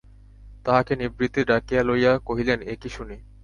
[0.65, 3.17] তাহাকে নিভৃতে ডাকিয়া লইয়া কহিলেন, এ কী শুনি!